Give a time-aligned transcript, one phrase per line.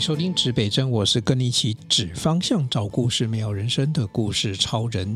[0.00, 5.14] 收听指北针，我是跟你一起指方向、找故事、没有人生的故事超人。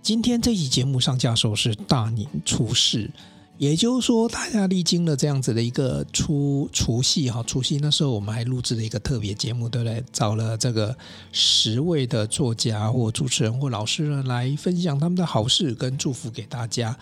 [0.00, 3.10] 今天这期节目上架的时候是大年初四，
[3.58, 10.02] 也就是说，大家历经了这样子的一个初除夕哈，除夕那时候我们还录制了一个特别节目，对不对？
[10.10, 10.96] 找了这个
[11.30, 16.96] 十位的作家或主持人或老师呢来分享他们的好事跟祝福给大家。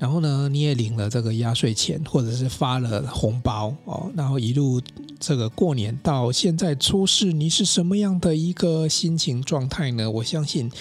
[0.00, 4.10] 然后呢，你也领了这个压岁钱，或者是发了红包哦。
[4.16, 4.80] 然后一路
[5.18, 10.10] 这个过年到现在初四，你是什么样的一个心情状态呢？
[10.10, 10.72] 我相信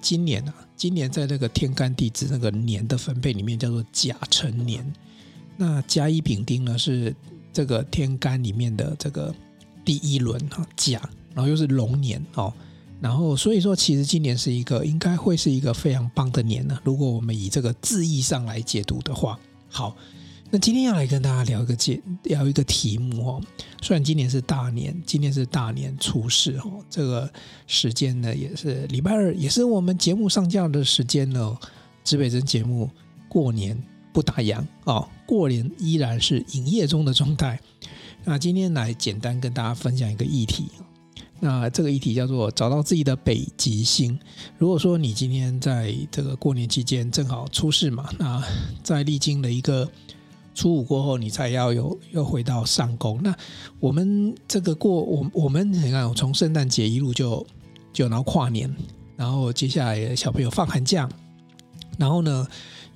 [0.00, 4.86] 今年啊，今年在那个天干地支那个年的分配里面叫做甲辰年。
[5.56, 7.12] 那甲乙丙丁呢是
[7.52, 9.34] 这个天干里面的这个
[9.84, 11.00] 第一轮哈甲，
[11.34, 12.54] 然后又是龙年哦。
[13.00, 16.78] 然后，所以说，其实今年是一个应该会是一个非常棒的年呢。
[16.82, 19.38] 如果我们以这个字义上来解读的话，
[19.68, 19.96] 好，
[20.50, 23.42] 那今天要来跟大家聊一个解聊一个题目哦。
[23.80, 27.30] 虽然今年是大年，今天是大年初四哦，这个
[27.66, 31.56] 时间呢也是礼拜二，也是我们节目上架的时间呢。
[32.04, 32.88] 指北针节目
[33.28, 33.78] 过年
[34.14, 37.60] 不打烊哦，过年依然是营业中的状态。
[38.24, 40.70] 那今天来简单跟大家分享一个议题。
[41.40, 44.18] 那这个议题叫做找到自己的北极星。
[44.56, 48.42] 如果说你今天在这个过年期间正好出事嘛，那
[48.82, 49.88] 在历经了一个
[50.54, 53.20] 初五过后，你才要有又回到上工。
[53.22, 53.32] 那
[53.78, 57.46] 我们这个过我我们你看，从圣诞节一路就
[57.92, 58.74] 就然后跨年，
[59.16, 61.08] 然后接下来小朋友放寒假，
[61.96, 62.46] 然后呢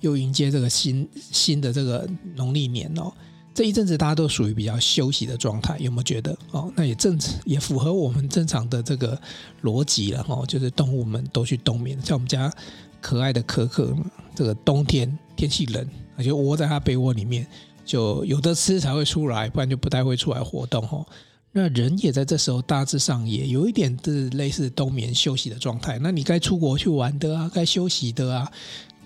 [0.01, 3.12] 又迎接这个新新的这个农历年哦。
[3.55, 6.72] 这一阵子大家都属于比较休息的状态，有没有觉得哦？
[6.75, 9.20] 那也正也符合我们正常的这个
[9.62, 12.53] 逻辑了哦，就是动物们都去冬眠，像我们家
[13.00, 13.94] 可爱的可可，
[14.34, 15.86] 这个冬天天气冷，
[16.25, 17.47] 就窝在它被窝里面，
[17.84, 21.06] 就有的吃才会出来，不然就不太会出来活动哦。
[21.55, 25.98] 那人也在这时候大致上也有一点是类似冬眠休息的状态。
[26.00, 28.50] 那你该出国去玩的啊，该休息的啊。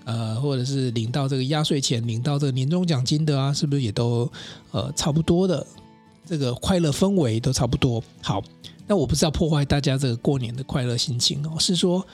[0.07, 4.31] 呃，或者是领到这个压岁钱、领到这个年终奖金的啊，是不是也都
[4.71, 5.67] 呃差不多的？
[6.25, 8.01] 这个快乐氛围都差不多。
[8.21, 8.41] 好，
[8.87, 12.05] 那我不是要破坏大家这个过年的快乐心情哦，是说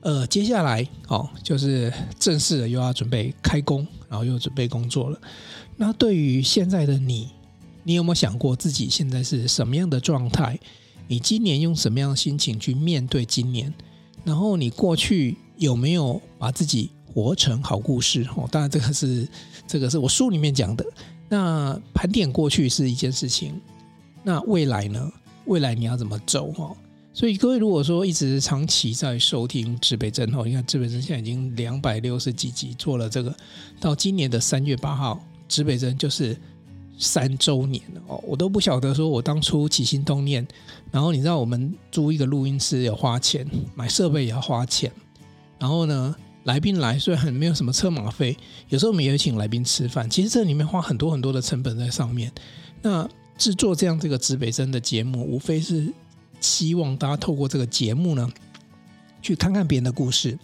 [0.00, 5.20] 呃接下来哦，就是正式的又要准备开工，然后又准备工作了。
[5.76, 7.28] 那对于现在的你，
[7.84, 10.58] 你有没有想过自己现在是什么样的状态？
[11.06, 13.72] 你今年用什么样的心情去面对今年？
[14.24, 19.26] 然后你过去有没有把自己活成好故事哦，当然这个是
[19.66, 20.84] 这个是我书里面讲的。
[21.30, 23.58] 那盘点过去是一件事情，
[24.22, 25.10] 那未来呢？
[25.46, 26.76] 未来你要怎么走哈？
[27.14, 33.34] 所以各位如果说一直长期在收听指北针哦，你看指北针现在已经两百六十几集做了这个，
[33.80, 35.18] 到今年的三月八号，
[35.48, 36.36] 指北针就是
[36.98, 38.22] 三周年哦。
[38.26, 40.46] 我都不晓得说我当初起心动念，
[40.90, 44.92] 然后你知道我们租一个录音室要花钱，买设备也要花钱，
[45.58, 46.14] 然后呢？
[46.46, 48.36] 来宾来，虽然很没有什么车马费，
[48.68, 50.08] 有时候我们也有请来宾吃饭。
[50.10, 52.32] 其实这里面花很多很多的成本在上面。
[52.82, 55.92] 那制作这样这个指北针的节目，无非是
[56.40, 58.28] 希望大家透过这个节目呢，
[59.20, 60.38] 去看看别人的故事，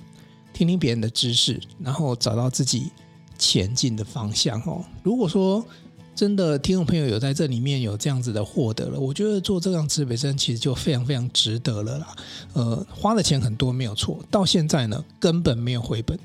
[0.53, 2.91] 听听别人的知识，然后找到自己
[3.39, 4.61] 前进的方向。
[4.63, 5.67] 哦，如果说。
[6.15, 12.17] 真的，听众朋友有在这里面有这样子的获得了，我觉得做这样指北针其实就非常非常值得了啦。
[12.53, 16.17] 呃，花的钱很多没有错，到现在呢根本没有回本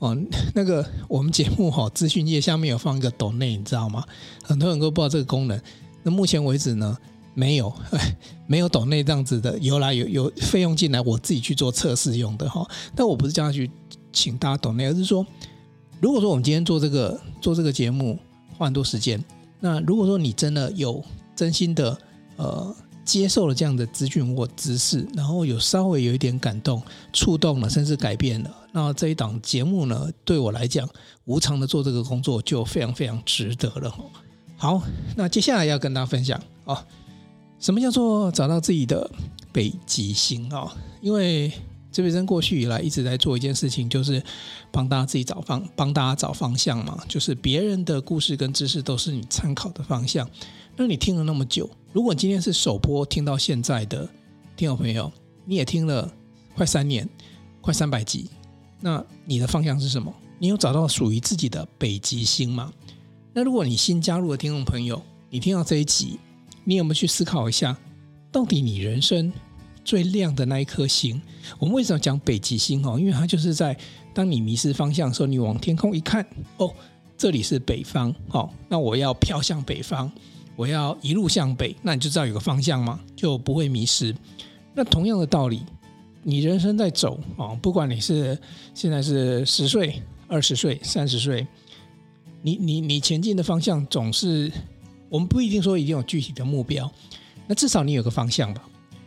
[0.00, 0.16] 哦。
[0.54, 4.04] 那个我们节目哈资讯页下面有放一个抖内，你知道吗？
[4.42, 5.58] 很多人都不知道这个功能。
[6.02, 6.96] 那目前为止呢
[7.32, 7.72] 没有，
[8.46, 12.64] 没有抖内这样子的，有来有有费用进来，我自己去做测试用的哈。
[12.94, 13.68] 但我不是叫他去
[14.12, 15.26] 请大家抖内，而是说，
[16.00, 18.18] 如果说我们今天做这个做这个节目。
[18.56, 19.22] 花很多时间。
[19.60, 21.04] 那如果说你真的有
[21.36, 21.96] 真心的
[22.36, 22.74] 呃
[23.04, 26.82] 接受了这样的资讯或知识，然后有稍微有一点感动、
[27.12, 30.88] 触动了，甚至改变了，那这一档节目呢，对我来讲，
[31.24, 33.92] 无偿的做这个工作就非常非常值得了。
[34.56, 34.80] 好，
[35.16, 36.86] 那接下来要跟大家分享啊，
[37.58, 39.10] 什么叫做找到自己的
[39.52, 40.72] 北极星啊？
[41.00, 41.52] 因为
[41.92, 44.22] 指北针过去以来一直在做一件事情，就是
[44.70, 47.04] 帮大家自己找方，帮大家找方向嘛。
[47.06, 50.28] 就是别人的故事跟知识都是你参考的方向。
[50.76, 54.08] 那你听了那么久，如果今天是首播听到现在的
[54.56, 55.12] 听众朋友，
[55.44, 56.10] 你也听了
[56.56, 57.06] 快三年，
[57.60, 58.30] 快三百集，
[58.80, 60.12] 那你的方向是什么？
[60.38, 62.72] 你有找到属于自己的北极星吗？
[63.34, 66.18] 那如果你新加入的听众朋友，你听到这一集，
[66.64, 67.76] 你有没有去思考一下，
[68.30, 69.30] 到底你人生？
[69.84, 71.20] 最亮的那一颗星，
[71.58, 72.86] 我们为什么讲北极星？
[72.86, 73.76] 哦，因为它就是在
[74.14, 76.26] 当你迷失方向的时候，你往天空一看，
[76.56, 76.72] 哦，
[77.16, 80.10] 这里是北方，哦，那我要飘向北方。
[80.54, 84.14] 我要一路向北，那你就知道有个方向嘛，就不会迷失。
[84.74, 85.62] 那同样的道理，
[86.22, 88.38] 你人生在走啊，不管你是
[88.74, 91.46] 现在是十岁、二十岁、三十岁，
[92.42, 94.52] 你你你前进的方向总是，
[95.08, 96.88] 我们不一定说一定有具体的目标，
[97.46, 98.62] 那至少你有个方向吧。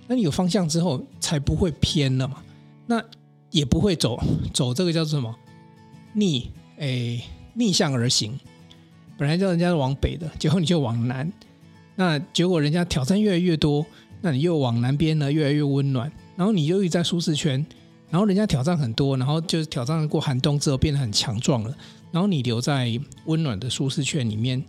[0.08, 2.42] 那你有方向之后，才不会偏了嘛。
[2.88, 3.04] 那
[3.52, 4.20] 也不会走
[4.54, 5.36] 走这个叫做什么
[6.14, 7.24] 逆诶
[7.54, 8.38] 逆向而行。
[9.18, 11.32] 本来叫人家往北的，结果你就往南，
[11.96, 13.86] 那结果人家挑战越来越多，
[14.22, 17.66] 那你又往南边呢，越来越温暖，然后你又一在舒适圈，
[18.10, 21.74] 然后人家挑战很多，然后就是挑战过寒冬之后变得很强壮了，
[22.12, 24.62] 然后你留在温暖的舒适圈里面，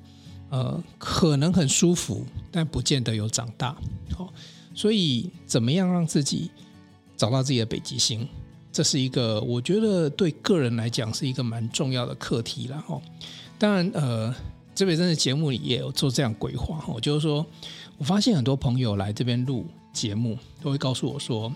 [0.51, 3.77] 呃，可能很舒服，但不见得有长大。
[4.15, 4.33] 好，
[4.77, 6.51] 所以怎么样让自己
[7.17, 8.29] 找到自己的北极星，
[8.71, 13.01] 这是一个我觉得对个人来讲是一个蛮重要的课题了哈。
[13.59, 14.35] 当然，呃，
[14.75, 17.45] 这边真的节目里也有做这样规划哈，就是说
[17.97, 19.65] 我发现很多朋友来这边录
[19.95, 21.51] 节目，都会告诉我说：“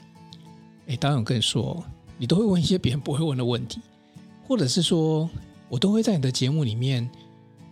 [0.88, 1.84] 哎，当然，我跟你说，
[2.16, 3.82] 你都会问一些别人不会问的问题，
[4.48, 5.28] 或者是说
[5.68, 7.06] 我都会在你的节目里面，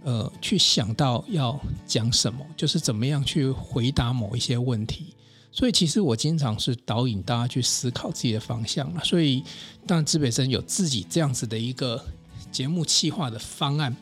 [0.04, 5.14] 呃，去想到要讲什么，就是怎么样去回答某一些问题。
[5.50, 9.04] 所以，其实我经常是导引大家去思考自己的方向了。
[9.04, 9.42] 所以，
[9.86, 12.04] 当然，指北生有自己这样子的一个。”
[12.50, 13.94] 节目企划的方案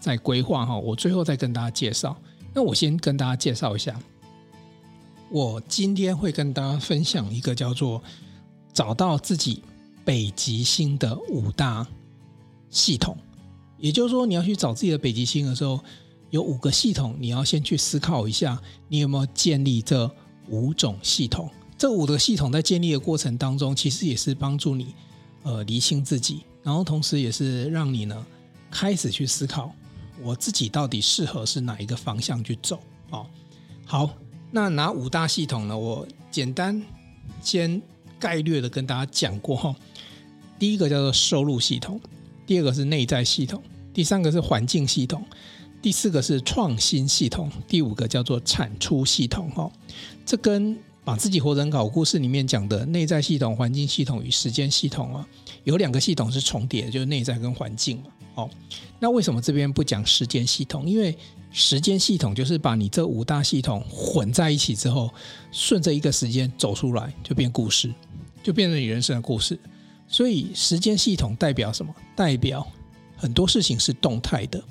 [0.00, 2.20] 在规划哈，我最后再跟大家介绍。
[2.52, 3.96] 那我先跟大家介绍一下，
[5.30, 8.02] 我今天会跟大家分享一个叫做
[8.72, 9.62] 找到自己
[10.04, 11.86] 北极星的五大
[12.68, 13.16] 系统。
[13.78, 15.78] 也就是说，你要去找自己的北极星的时候，
[16.30, 20.10] 有五个系统，你要先去思考一下，你有没有建立这
[20.48, 21.50] 五种系统。
[21.76, 24.94] 这五个系统在建立的过程当中，其实也是帮助你
[25.42, 26.42] 呃厘清自己。
[26.62, 28.26] 然后，同时也是让你呢
[28.70, 29.74] 开始去思考，
[30.22, 32.80] 我自己到底适合是哪一个方向去走
[33.10, 33.26] 哦。
[33.84, 34.10] 好，
[34.50, 35.76] 那哪五大系统呢？
[35.76, 36.80] 我简单
[37.42, 37.82] 先
[38.18, 39.74] 概略的跟大家讲过哈。
[40.58, 42.00] 第一个叫做收入系统，
[42.46, 43.62] 第二个是内在系统，
[43.92, 45.22] 第三个是环境系统，
[45.84, 49.70] 第四个是创新系统，第五个叫做产出系统哈。
[50.24, 55.28] 这跟把自己活成好故事里面讲的内在系统、环境系统与时间系统啊。
[55.64, 58.04] 有两个系统是重叠，就是内在跟环境嘛。
[58.36, 58.50] 哦，
[58.98, 60.88] 那为什么这边不讲时间系统？
[60.88, 61.14] 因为
[61.52, 65.12] 时间系统就是把你这五大系统混在一起之后，
[65.52, 67.92] 顺着一个时间走出来，就变故事，
[68.42, 69.60] 就变成你人生的故事。
[70.08, 71.94] 所以时间系统代表什么？
[72.16, 72.66] 代表
[73.18, 74.64] 很多事情是动态的。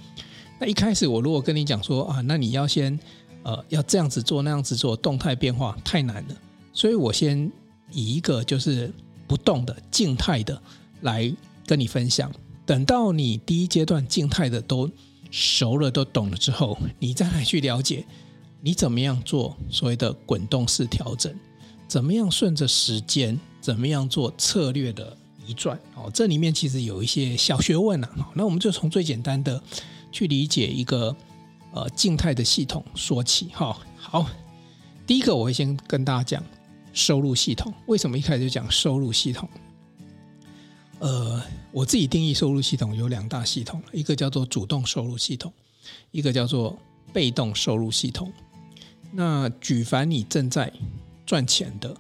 [0.64, 2.98] 那一开始我如果跟你讲说啊，那你要先
[3.44, 6.36] 呃要这样子做，那样子做，动态变化太难了。
[6.72, 7.52] 所以我先
[7.92, 8.90] 以一个就是
[9.28, 10.58] 不动的静态的。
[11.02, 11.30] 来
[11.68, 12.32] 跟你分享，
[12.66, 14.90] 等到你第一阶段静态的都
[15.32, 18.06] 熟了、都懂了之后，你再来去了解
[18.62, 21.38] 你怎么样做所谓的滚动式调整，
[21.90, 25.78] 怎么样顺着时间，怎么样做策略的移转。
[25.96, 28.10] 哦，这里面其实有一些小学问啊。
[28.34, 29.62] 那我们就从最简单的
[30.14, 31.14] 去理解一个
[31.74, 33.48] 呃静态的系统说起。
[33.48, 34.26] 哈，好，
[35.06, 36.44] 第一个我会先跟大家讲
[36.94, 37.74] 收入系统。
[37.88, 39.50] 为什么一开始就讲收入系统？
[41.00, 45.52] 呃，我自己定义收入系统有两大系统，一个叫做主动收入系统，
[46.12, 46.78] 一个叫做
[47.12, 48.32] 被动收入系统。
[49.12, 50.72] 那举凡你正在
[51.26, 51.94] 赚钱的，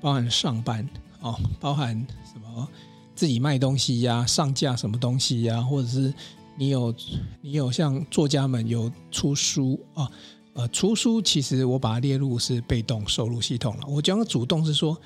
[0.00, 0.86] 包含上班
[1.20, 1.94] 哦，包含
[2.30, 2.68] 什么
[3.14, 6.12] 自己卖东西呀、上架什么东西呀，或者是
[6.56, 6.94] 你有
[7.40, 10.10] 你有像作家们有出书啊，
[10.54, 13.86] 呃，出书其实我把它列入是被动收入系统了。
[13.86, 14.96] 我讲的主动是说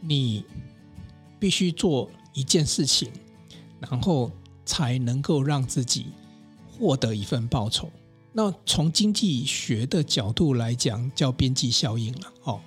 [0.00, 0.44] 你
[1.38, 2.10] 必须做。
[2.32, 3.10] 一件事情，
[3.80, 4.30] 然后
[4.64, 6.06] 才能够让自己
[6.70, 7.90] 获得一份报酬。
[8.32, 12.32] 那从经济学的角度来讲，叫边际效应了。
[12.44, 12.60] 哦，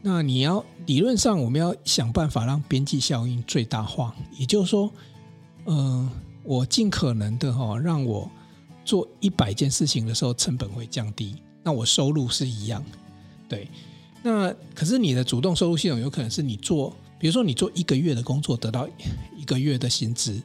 [0.00, 4.16] 那你要理论上，我们要想办法让边际效应最大化。
[4.38, 4.90] 也就是说，
[5.66, 6.10] 嗯、
[6.42, 8.30] 我尽可能的哈，让我
[8.84, 12.84] 做一百件事情的时候，成本会降低，那我收入是一样。
[13.48, 13.68] 对，
[14.22, 16.94] 那可是你的主动收入系统，有可能是你做。
[17.18, 18.88] 比如说，你做一个月的工作得到
[19.36, 20.42] 一个月的薪资，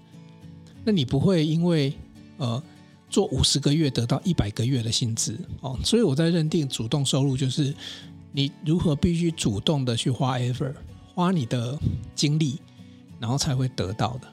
[0.85, 1.91] 那你不会因为
[2.37, 2.61] 呃
[3.09, 5.75] 做五十个月得到一百个月的薪资哦。
[5.83, 7.73] 所以我在认定主动收入就是
[8.31, 10.75] 你如何必须主动的去花 effort，
[11.15, 11.75] 花你的
[12.13, 12.61] 精力，
[13.19, 14.27] 然后才会得到的。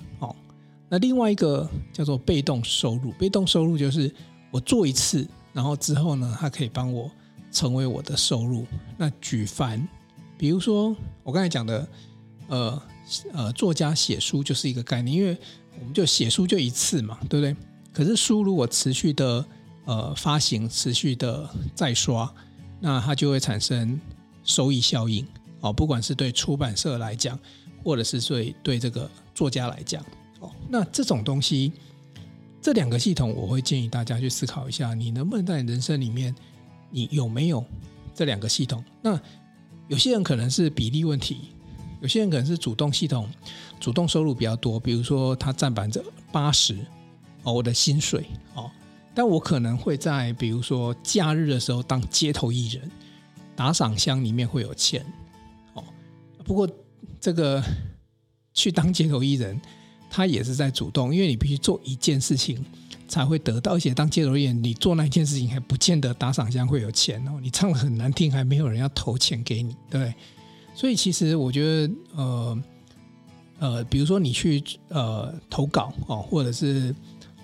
[0.94, 4.08] 那另外一个叫做被动收入，被动收入就是
[4.52, 7.10] 我做一次，然后之后呢，它可以帮我
[7.50, 8.64] 成为我的收入。
[8.96, 9.84] 那举凡
[10.38, 11.88] 比如说我刚才讲的。
[12.46, 12.82] 呃
[13.32, 15.34] 呃，作家写书就是一个概念，因为
[15.80, 17.56] 我们就写书就一次嘛，对不对？
[17.90, 19.42] 可是书如果持续的
[19.86, 22.30] 呃发行持续的再刷，
[22.80, 23.98] 那它就会产生
[24.44, 25.26] 收益效应
[25.60, 25.72] 哦。
[25.72, 27.38] 不管是对出版社来讲，
[27.82, 30.04] 或者是对对这个作家来讲
[30.44, 31.72] 哦，那这种东西，
[32.60, 36.34] 这两个系统，我会建议大家去思考一下，你能不能在人生里面，
[36.90, 37.64] 你有没有
[38.14, 38.84] 这两个系统？
[39.00, 39.18] 那
[39.88, 41.48] 有些人可能是比例问题，
[42.02, 43.26] 有些人可能是主动系统，
[43.80, 46.76] 主动收入比较多，比如说他占百分之八十
[47.42, 48.70] 哦，我的薪水哦，
[49.14, 52.90] 但我可能会在比如说假日的时候当街头艺人，
[53.56, 55.04] 打赏箱里面会有钱
[55.72, 55.82] 哦。
[56.44, 56.68] 不过
[57.20, 57.62] 这个
[58.52, 59.60] 去当街头艺人，
[60.14, 62.64] 他也是在主动，因为你必须做一件事情。
[63.06, 67.38] 才会得到，而且当街头艺人，你做那件事情还不见得打赏箱会有钱哦。
[67.40, 70.12] 你唱得很难听，还没有人要投钱给你，对。
[70.74, 72.62] 所以其实我觉得，呃
[73.58, 76.94] 呃，比如说你去呃投稿哦，或者是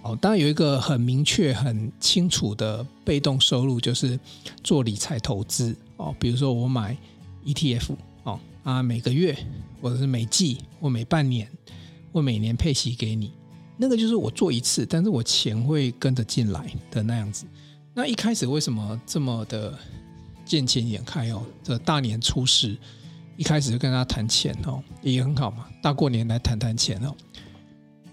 [0.02, 4.18] 哦，当然有一个很明确、很清楚的被动收入，就是
[4.64, 6.12] 做理财投资哦。
[6.18, 6.96] 比如说我买
[7.44, 7.90] ETF
[8.24, 9.36] 哦啊，每个月
[9.82, 11.46] 或者是每季或每半年
[12.12, 13.32] 或每年配息给你。
[13.76, 17.46] 那个就是我做一次，但是我钱会跟着进来的那样子。
[17.94, 19.78] 那一开始为什么这么的
[20.44, 21.42] 见钱眼开哦？
[21.62, 22.76] 这大年初四
[23.36, 25.66] 一开始就跟他谈钱哦，也很好嘛。
[25.82, 27.14] 大过年来谈谈钱哦，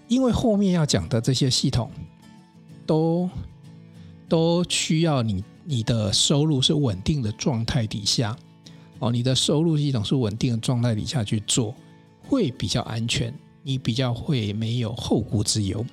[0.08, 1.92] 因为后面要讲的这些系统
[2.86, 3.30] 都
[4.30, 8.38] 都需要你你的收入是稳定的状态底下
[9.00, 11.75] 哦，你的收入系统是稳定的状态底下去做，
[12.24, 13.34] 会比较安全。
[13.68, 15.86] 你比较会没有后顾之忧，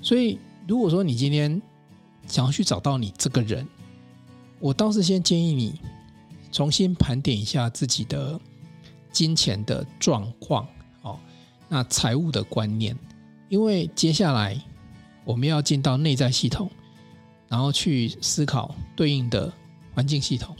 [0.00, 1.60] 所以如果说你今天
[2.26, 3.68] 想要去找到你这个人，
[4.58, 5.78] 我倒是先建议你
[6.50, 8.40] 重新盘点一下自己的
[9.10, 10.66] 金钱的状况，
[11.02, 11.18] 哦，
[11.68, 12.96] 那财务的观念，
[13.50, 14.58] 因为接下来
[15.22, 16.70] 我们要进到内在系统，
[17.46, 19.52] 然后去思考对应的
[19.94, 20.56] 环境系统，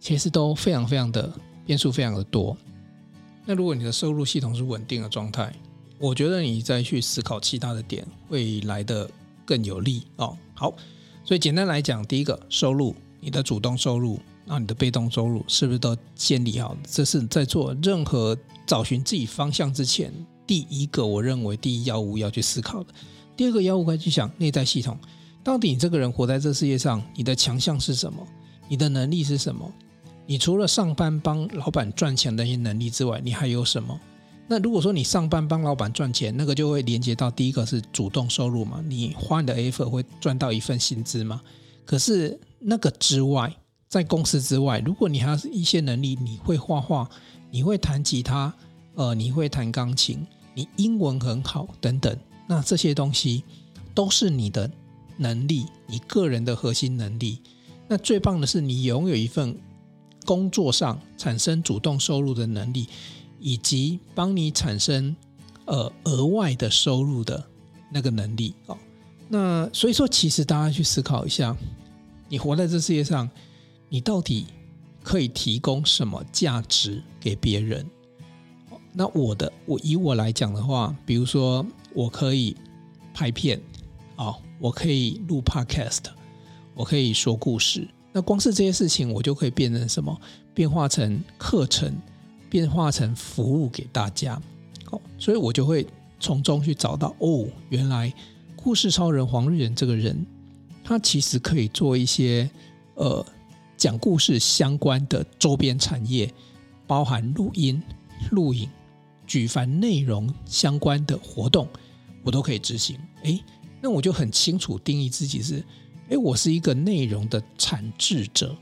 [0.00, 1.32] 其实都非常非常的
[1.64, 2.56] 变数非常的多。
[3.46, 5.54] 那如果你的收入系统是稳定的状态，
[6.02, 9.08] 我觉得你再去思考其他的点会来得
[9.46, 10.36] 更有利哦。
[10.52, 10.74] 好，
[11.24, 16.76] 所以简单来讲，第一个收入，你的主动收入，那你的被动收入是不是都建立好？
[16.90, 20.12] 这是在做任何找寻自己方向之前，
[20.44, 22.92] 第一个我认为第一要务要去思考的。
[23.36, 24.98] 第二个要务该去想内在系统，
[25.44, 28.26] 到底你这个人活在这世界上，你的强项是什么？
[28.68, 29.72] 你的能力是什么？
[30.26, 33.96] 你除了上班帮老板赚钱的那些能力之外，你还有什么？
[34.52, 41.40] 那如果说你上班帮老板赚钱，那个就会连接到第一个是主动收入嘛，你花你的 effort 会赚到一份薪资嘛。
[41.86, 43.50] 可是那个之外，
[43.88, 47.08] 在公司之外，如果你还有一些能力，你会画画，
[47.50, 48.52] 你会弹吉他，
[48.94, 50.18] 呃，你会弹钢琴，
[50.52, 52.14] 你英文很好等等，
[52.46, 53.42] 那这些东西
[53.94, 54.70] 都是你的
[55.16, 57.38] 能力，你个人的核心能力。
[57.88, 59.58] 那最棒的是，你拥有一份
[60.26, 62.86] 工作上产生主动收入的能力。
[63.42, 65.14] 以及帮你产生
[65.64, 67.44] 呃额外的收入的
[67.90, 68.78] 那个能力哦，
[69.28, 71.56] 那所以说，其实大家去思考一下，
[72.28, 73.28] 你活在这世界上，
[73.88, 74.46] 你到底
[75.02, 77.84] 可以提供什么价值给别人？
[78.92, 82.56] 那我的我以我来讲的话，比如说我可以
[83.12, 83.60] 拍片
[84.16, 86.04] 哦，我可以录 Podcast，
[86.74, 90.16] 我可以说故事，那光是这些事情，我就可以变成什么？
[90.54, 91.92] 变化成课程。
[92.52, 94.38] 变化成服务给大家，
[94.90, 95.86] 哦，所以我就会
[96.20, 98.12] 从中去找到哦，原来
[98.54, 100.26] 故事超人黄日仁这个人，
[100.84, 102.50] 他其实可以做一些
[102.94, 103.24] 呃
[103.78, 106.30] 讲故事相关的周边产业，
[106.86, 107.82] 包含录音、
[108.32, 108.68] 录影、
[109.26, 111.66] 举凡内容相关的活动，
[112.22, 112.98] 我都可以执行。
[113.22, 113.42] 诶，
[113.80, 115.64] 那我就很清楚定义自己是，
[116.10, 118.54] 诶，我是一个内容的产制者。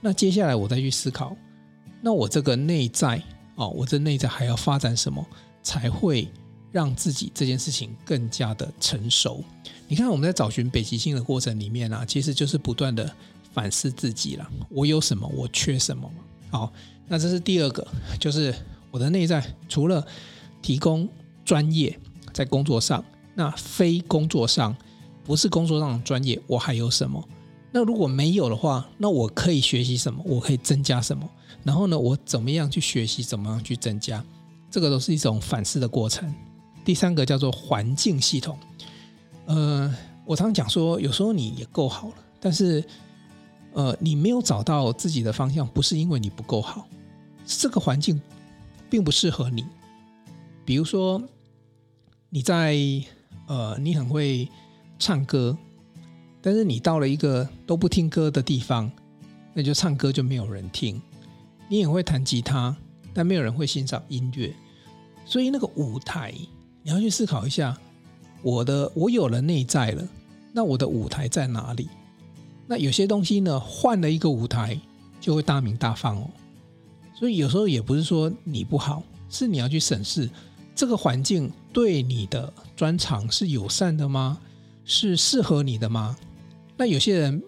[0.00, 1.36] 那接下来我再去思考。
[2.00, 3.22] 那我这个内在
[3.56, 5.24] 哦，我这内在还要发展什么，
[5.62, 6.28] 才会
[6.70, 9.42] 让自己这件事情更加的成熟？
[9.88, 13.10] 你看我们在找寻北极星的过程里面啊，其实就是不断的
[13.52, 14.48] 反思自己了。
[14.70, 15.26] 我有什么？
[15.34, 16.08] 我缺什么？
[16.50, 16.72] 好，
[17.08, 17.86] 那这是第二个，
[18.20, 18.54] 就是
[18.90, 20.06] 我的内在除了
[20.62, 21.08] 提供
[21.44, 21.98] 专业
[22.32, 24.76] 在工作上，那非工作上
[25.24, 27.26] 不是工作上的专业，我还有什么？
[27.70, 30.22] 那如果没有的话，那我可以学习什么？
[30.24, 31.28] 我可以增加什么？
[31.62, 33.22] 然后呢，我怎么样去学习？
[33.22, 34.24] 怎么样去增加？
[34.70, 36.32] 这个都是一种反思的过程。
[36.84, 38.58] 第三个叫做环境系统。
[39.46, 39.94] 呃，
[40.24, 42.82] 我常讲说，有时候你也够好了，但是
[43.74, 46.86] 呃，你没有找到自己的方向，不是因为你不够好，
[47.46, 48.20] 这个环境
[48.88, 49.64] 并不适合你。
[50.64, 51.22] 比如说，
[52.30, 52.76] 你在
[53.46, 54.48] 呃，你很会
[54.98, 55.56] 唱歌，
[56.40, 58.90] 但是你到了一个都不听歌的地方，
[59.52, 61.00] 那就唱歌就没有人听。
[61.68, 62.74] 你也会弹吉他，
[63.12, 64.54] 但没有人会欣赏音乐。
[65.24, 66.32] 所以那个舞台，
[66.82, 67.76] 你要去思考一下，
[68.42, 70.08] 我的我有了内在了，
[70.52, 71.88] 那我的舞台在哪里？
[72.66, 74.80] 那有些东西呢，换了一个舞台
[75.20, 76.30] 就会大鸣大放哦。
[77.14, 80.30] 所以有时候也不是说你不好，是你要去审视
[80.74, 84.38] 这个环境对你的专长是友善的吗？
[84.84, 86.16] 是适合你的吗？
[86.78, 87.42] 那有些人，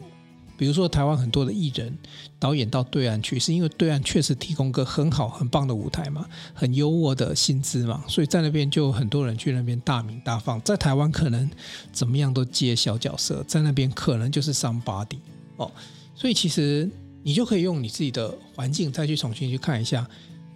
[0.58, 1.96] 比如说台湾很多的艺人、
[2.38, 10.60] 导演到对岸去，是因为对岸确实提供个很好、很棒的舞台嘛，很优渥的薪资嘛，所以在那边就很多人去那边大鸣大放。
[10.62, 11.48] 在台湾可能
[11.92, 15.18] 怎么样都接小角色，在那边可能就是 somebody
[15.56, 15.70] 哦。
[16.14, 16.90] 所以其实
[17.22, 20.06] 你就可以用你自己的环境再去重新去看一下，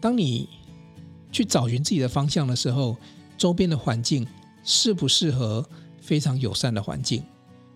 [0.01, 0.49] 当你
[1.31, 2.97] 去找寻自己的方向的时候，
[3.39, 4.27] 周边的环境
[4.65, 5.65] 适不适合
[6.01, 7.23] 非常友善的环境？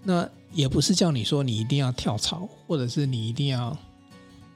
[0.08, 3.76] 那也不是叫你说你一定要跳槽，或者是你一定要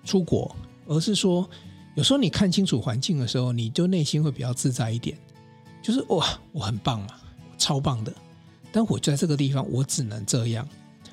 [0.02, 0.56] 出国，
[0.86, 1.46] 而是说
[1.94, 5.14] 有时候你看清楚环境的时候，你就内心会比较自在一点。
[5.82, 7.08] 就是哇，我很棒嘛，
[7.58, 8.10] 超棒的。
[8.72, 10.66] 但我在这个地方，我只能这样。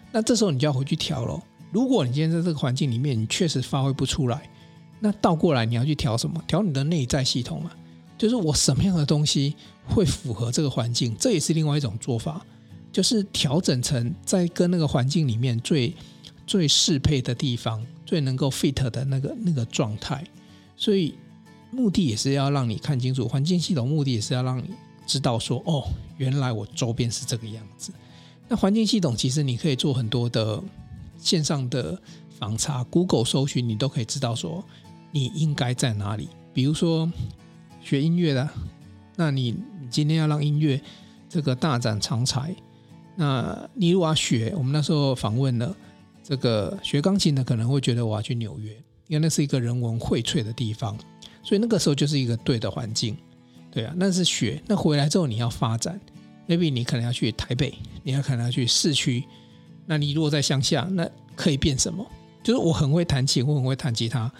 [0.09, 1.41] 那这时候你就要回去调喽。
[1.73, 4.49] 如果你今天在这个环境里面，你确实发挥不出来，
[5.01, 6.41] 那倒过来你要去调什么？
[6.47, 7.71] 调你的内在系统嘛。
[8.17, 9.53] 就是我什么样的东西
[9.85, 12.45] 会符合这个环境，这也是另外一种做法。
[12.91, 15.93] 就是调整成在跟那个环境里面最
[16.47, 20.23] 最适配的地方，最能够 fit 的那个那个状态，
[20.75, 21.15] 所以
[21.71, 24.71] 目的也是要让你看清楚环境系统，目的也是要让你
[25.05, 25.83] 知道说，哦，
[26.17, 27.93] 原来我周边是这个样子。
[28.47, 30.59] 那环境系统其实你可以做很多的
[31.19, 32.01] 线上的
[32.39, 34.63] 访查，Google 搜寻，你都可以知道说
[35.11, 36.29] 你应该在哪里。
[36.51, 37.07] 比如说
[37.83, 38.49] 学音乐的，
[39.15, 39.55] 那你
[39.91, 40.81] 今天要让音乐
[41.29, 42.55] 这个大展长才。
[43.21, 45.75] 那你如果要学，我们那时候访问了
[46.23, 48.71] 这个学钢琴的，可能会觉得我要去纽约，
[49.07, 50.97] 因为那是一个人文荟萃的地方，
[51.43, 53.17] 所以那个时候就是一个对的环境，
[53.69, 54.63] 对啊，那是学。
[54.65, 55.99] 那回来之后你要发展
[56.47, 59.21] ，maybe 你可能要去台北，你要可能要去市区。
[59.85, 61.05] 那你如果在乡下，那
[61.35, 62.09] 可以变什么？
[62.41, 64.31] 就是我很会弹琴，我很会弹吉他。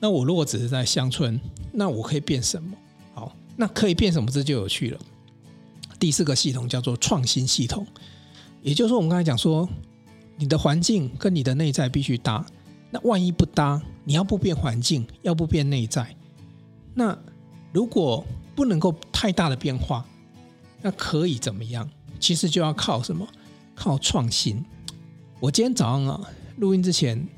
[0.00, 1.40] 那我如果只是在乡村，
[1.72, 2.76] 那我可以变什么？
[3.14, 4.28] 好，那可以变什么？
[4.28, 4.98] 这就有趣了。
[6.00, 7.86] 第四个系统叫做创新系统。
[8.64, 9.68] 也就是说，我们刚才讲说，
[10.36, 12.44] 你的环境跟你的内在必须搭。
[12.90, 16.16] 那万一不搭，你要不变环境，要不变内在，
[16.94, 17.16] 那
[17.72, 18.24] 如果
[18.54, 20.06] 不能够太大的变化，
[20.80, 21.88] 那可以怎么样？
[22.18, 23.28] 其实就要靠什么？
[23.74, 24.64] 靠创新。
[25.40, 26.20] 我今天早上啊，
[26.56, 27.28] 录音之前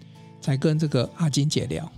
[0.40, 1.90] 才跟这个阿金姐聊，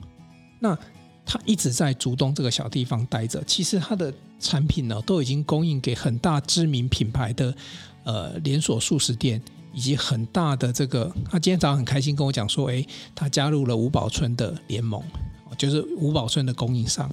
[0.58, 0.78] 那
[1.26, 3.44] 她一直在竹东这个小地方待着。
[3.44, 7.54] 其实她的产品呢，都已经供应给很大知名品牌的。
[8.08, 9.38] 呃，连锁速食店
[9.74, 15.02] 以及很大的这个，他今天早上很开心跟我讲说，诶，他加入了吴宝春的联盟，
[15.58, 17.10] 就是吴宝春的供应商。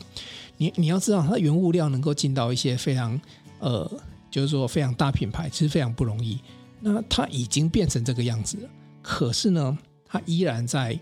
[0.55, 3.19] 你你要知道，他原物料能够进到一些非常
[3.59, 3.91] 呃，
[4.31, 6.39] 就是说非常大品牌，其实非常不容易。
[6.79, 8.69] 那他已经变成这个样子了，
[9.01, 10.97] 可是呢，他依然在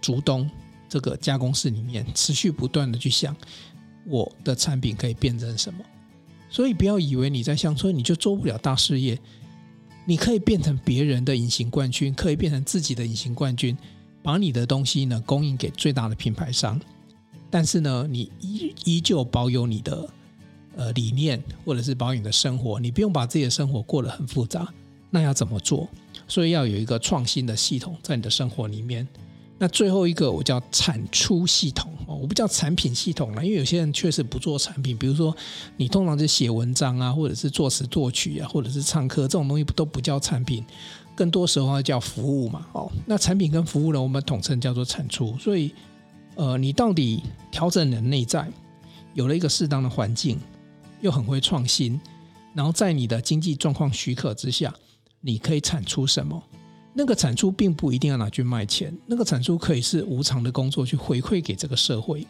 [0.00, 0.50] 竹东
[0.88, 3.36] 这个加工室里面持续不断的去想，
[4.06, 5.84] 我的产品可以变成什么。
[6.56, 9.20] 所以不要以为你在乡村你就做不了大事业，
[10.06, 13.76] 你可以变成别人的隐形冠军，可以变成自己的隐形冠军，
[14.22, 16.80] 把你的东西呢供应给最大的品牌商，
[17.50, 20.08] 但是呢，你依依旧保有你的
[20.76, 24.66] 呃理念，或者是保有你的生活，你不用把自己的生活过得很复杂。
[25.10, 25.86] 那要怎么做？
[26.26, 29.06] 所以要有一个创新的系统在你的生活里面。
[29.58, 35.34] 那最后一个我叫产出系统我不叫产品系统了，因为有些人确实不做产品，比如说
[35.76, 40.64] 你通常是写文章啊，或者是作词作曲啊，或者是唱歌这种东西都不叫产品，
[41.14, 42.90] 更多时候叫服务嘛哦。
[43.06, 45.36] 那产品跟服务呢，我们统称叫做产出。
[45.38, 45.70] 所以
[46.34, 48.50] 呃，你到底调整你的内在，
[49.14, 50.38] 有了一个适当的环境，
[51.00, 52.00] 又很会创新，
[52.54, 54.74] 然后在你的经济状况许可之下，
[55.20, 56.42] 你可以产出什么？
[56.98, 62.26] 那个产出并不一定要拿去卖钱，那个产出可以是无偿的工作去回馈给这个社会。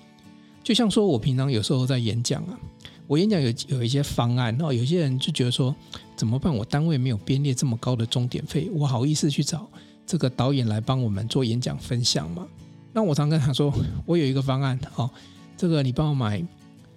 [0.64, 2.59] 就像说我平常有时候在演讲啊，
[3.07, 5.72] 我演讲有有一些方案，然后有些人就觉得说
[6.16, 6.52] 怎么办？
[6.52, 9.70] 我单位没有编列这么高的钟点费，我好意思去找
[10.05, 12.44] 这个导演来帮我们做演讲分享吗？
[12.92, 13.72] 那我常跟他说，
[14.05, 15.09] 我有一个方案，好，
[15.57, 16.44] 这个你帮我买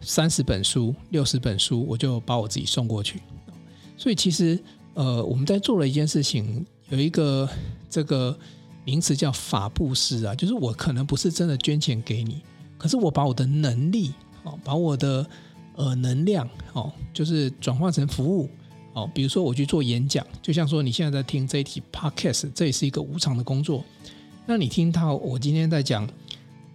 [0.01, 3.21] 三十本书、六十本书，我就把我自己送过去。
[3.95, 4.57] 所以其实
[4.95, 6.65] 呃，我们在做了一件事情。
[6.89, 7.49] 有一个
[7.89, 8.37] 这个
[8.83, 12.41] 名词叫法布施啊，就是我可能不是真的捐钱给你，
[12.77, 14.11] 可是我把我的能力
[14.43, 15.25] 哦，把我的
[15.75, 18.49] 呃能量哦，就是转化成服务
[18.93, 23.85] 哦，比如说我去做演讲，就像说你现在在听这一题 Podcast，这也是一个无偿的工作。
[24.47, 26.09] 那你听到我今天在讲，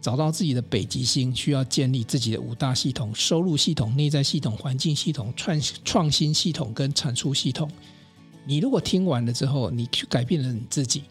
[0.01, 7.69] 找到自己的北极星，需要建立自己的五大系统：收入系统、内在系统、环境系统、创创新系统跟产出系统。
[8.45, 11.05] 你如果听完了之后，你去改变了你自己，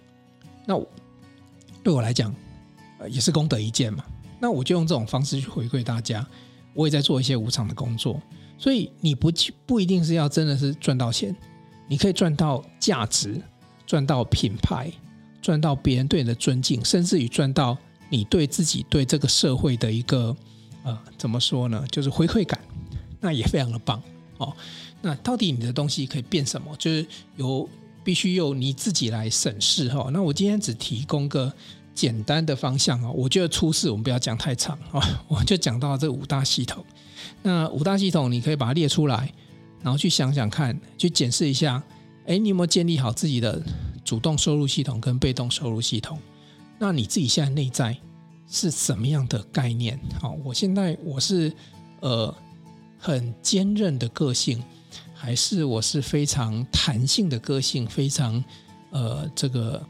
[0.66, 0.80] 那
[1.84, 2.34] 对我来讲，
[3.00, 4.04] 呃，也是功德一件嘛。
[4.40, 6.26] 那我就用这种方式去回馈大家。
[6.74, 8.22] 我也在做一些无偿的工作，
[8.58, 9.32] 所以你不
[9.66, 11.36] 不一定是要真的是赚到钱，
[11.88, 13.42] 你可以赚到价值，
[13.86, 14.92] 赚到品牌。
[15.42, 20.34] 赚到别人对你的尊敬，甚至于赚到你对自己、对这个社会的一个
[20.84, 21.86] 呃，怎么说呢？
[21.92, 22.58] 就是回馈感，
[23.20, 24.02] 那也非常的棒
[24.38, 24.56] 哦。
[25.02, 26.76] 那到底你的东西可以变什么？
[26.78, 27.06] 就是
[27.38, 27.68] 由
[28.04, 30.12] 必须由你自己来审视哈、哦。
[30.12, 31.52] 那我今天只提供个
[31.94, 33.12] 简单的方向、哦。
[33.16, 36.84] 我觉得初试我们不要讲太长、哦， 我就讲到这五大系统。
[37.42, 39.32] 那五大系统你可以把它列出来，
[39.82, 41.84] 然后去想想看，去检视一下，
[42.26, 43.62] 哎，你有没有建立好自己的？
[44.06, 46.20] 主动收入系统跟被动收入系统，
[46.78, 47.98] 那你自己现在内在
[48.50, 49.98] 是什么样的概念？
[50.20, 51.52] 好，我现在我是
[52.02, 52.36] 呃
[53.04, 54.64] 很坚韧的个性，
[55.14, 58.42] 还是我是非常弹性的个性，非常
[58.92, 59.86] 呃这个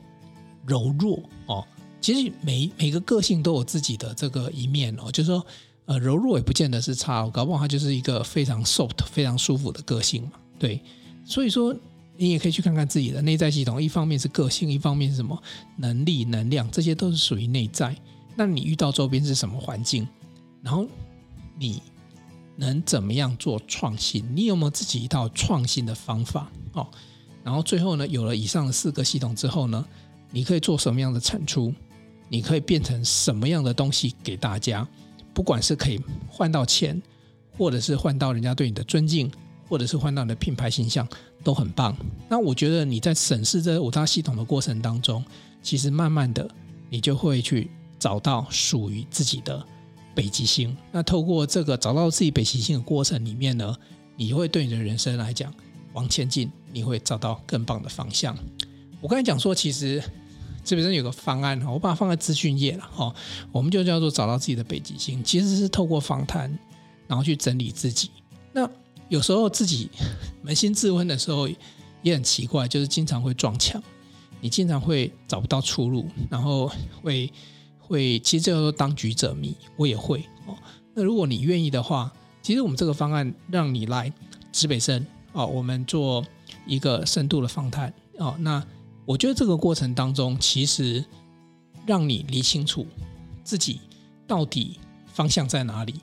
[0.66, 1.64] 柔弱哦？
[2.02, 5.46] 其实每每个个性都有自己的这个一面哦，就是说
[5.86, 10.32] 呃柔弱也不见得是差，搞不好它就是一个非常 soft、非常舒服的个性嘛。
[10.58, 10.82] 对，
[11.24, 11.76] 所以说。
[12.16, 15.42] 你也可以去看看自己的内在系统，一方面是个性，一方面是什么
[15.78, 17.98] 能力、能量，这些都是属于内在。
[18.36, 20.08] 那你遇到周边是什么环境？
[20.62, 20.86] 然后
[21.58, 21.82] 你
[22.56, 24.26] 能怎么样做创新？
[24.36, 26.52] 你有没有自己一套创新的方法？
[26.74, 26.88] 哦，
[27.44, 29.86] 然后最后呢，有了以上的四个系统之后呢，
[30.32, 31.74] 你可以做什么样的产出？
[32.30, 34.88] 你可以变成什么样的东西给大家？
[35.34, 37.02] 不管是可以换到钱，
[37.58, 39.32] 或者是换到人家对你的尊敬。
[39.70, 41.08] 或者是换到你的品牌形象
[41.44, 41.96] 都很棒。
[42.30, 45.24] 那我觉得你在审视这五大系统的过程当中，
[45.64, 46.48] 其实慢慢的
[46.90, 49.66] 你就会去找到属于自己的
[50.16, 50.76] 北极星。
[50.92, 53.76] 那透过这个找到自己北极星的过程里面呢，
[54.16, 55.54] 你会对你的人生来讲
[55.94, 58.38] 往前进，你会找到更棒的方向。
[59.02, 60.02] 我刚才讲说，其实
[60.64, 63.14] 这边有个方案，我把它放在资讯页了哈。
[63.52, 66.58] 我们就叫做找到自己的北极星，其实是透过访谈，
[67.08, 68.10] 然后去整理自己。
[68.54, 68.70] 那
[69.10, 69.90] 有时候自己
[70.46, 71.50] 扪心自问的时候
[72.02, 73.82] 也很奇怪，就是经常会撞墙，
[74.40, 76.72] 你经常会找不到出路，然后
[77.02, 77.32] 会
[77.88, 80.58] 会其实这个当局者迷，我也会哦。
[80.94, 84.12] 那如果你愿意的话，其实我们这个方案让你来
[84.52, 86.26] 指北针哦，我们做
[86.66, 88.36] 一个深度的访谈哦。
[88.40, 88.66] 那
[89.06, 91.04] 我觉得这个过程当中，其实
[91.86, 92.86] 让你理清楚
[93.44, 93.82] 自己
[94.26, 94.80] 到底
[95.14, 95.96] 方向在哪里，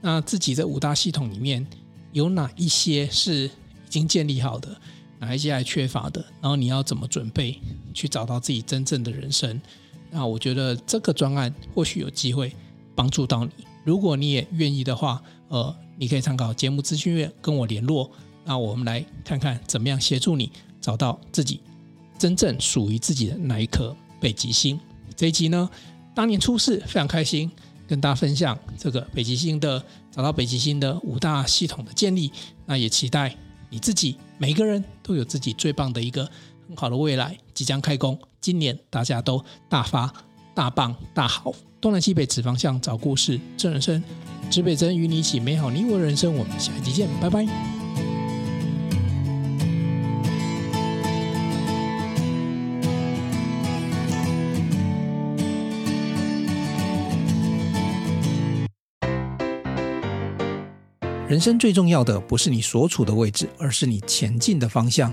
[0.00, 1.66] 那自己这五大系统里面。
[2.12, 3.50] 有哪一些是已
[3.90, 4.74] 经建立好的，
[5.18, 6.24] 哪一些还缺乏的？
[6.40, 7.60] 然后你要怎么准备
[7.92, 9.60] 去找到自己真正的人生？
[10.10, 12.52] 那我觉得这个专案或许有机会
[12.94, 13.50] 帮助到你。
[13.84, 18.10] 如果你也愿意的话，呃，你可以参考节目资讯页跟我联络。
[18.44, 21.60] 那我们来看看怎么样协助你找到自己
[22.18, 24.78] 真正属于自己的那一颗北极星。
[25.14, 25.68] 这一集呢，
[26.14, 27.50] 当年初试非常开心。
[27.88, 32.32] 跟大家分享这个北极星的找到北极星的五大系统的建立，
[32.64, 33.32] 那也期待
[33.70, 36.28] 你自己每个人都有自己最棒的一个
[36.66, 40.08] 很好的未来即将开工，今年大家都大发
[40.54, 44.00] 大棒大好，东南西北指方向找故事真人生，
[44.48, 47.44] 指北针与你一起美好你我人生，我们下期见，拜拜。
[61.28, 65.12] 人生最重要的不是你所处的位置，而是你前进的方向。